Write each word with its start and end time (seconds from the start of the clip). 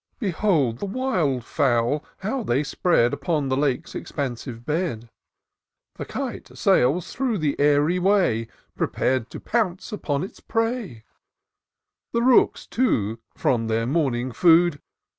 Behold 0.17 0.79
the 0.79 0.87
wild 0.87 1.45
fowl, 1.45 2.03
how 2.21 2.41
they 2.41 2.63
spread 2.63 3.13
Upon 3.13 3.49
the 3.49 3.55
Lake's 3.55 3.93
expansive 3.93 4.65
bed: 4.65 5.07
The 5.93 6.05
kite 6.05 6.57
sails 6.57 7.13
through 7.13 7.37
the 7.37 7.55
airy 7.59 7.99
way, 7.99 8.47
Prepar'd 8.75 9.29
to 9.29 9.39
pounce 9.39 9.91
upon 9.91 10.23
its 10.23 10.39
prey: 10.39 11.03
The 12.13 12.23
rooks, 12.23 12.65
too, 12.65 13.19
from 13.35 13.67
their 13.67 13.85
morning 13.85 14.31
food. 14.31 14.81